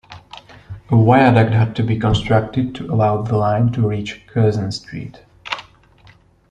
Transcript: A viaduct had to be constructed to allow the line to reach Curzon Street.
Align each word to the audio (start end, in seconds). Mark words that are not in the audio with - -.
A 0.89 0.95
viaduct 0.95 1.51
had 1.53 1.75
to 1.75 1.83
be 1.83 1.99
constructed 1.99 2.73
to 2.73 2.91
allow 2.91 3.21
the 3.21 3.37
line 3.37 3.71
to 3.73 3.87
reach 3.87 4.25
Curzon 4.25 4.71
Street. 4.71 5.21